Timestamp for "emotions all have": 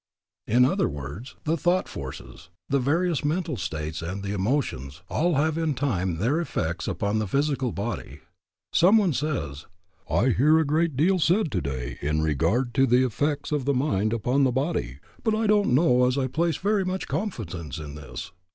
4.33-5.59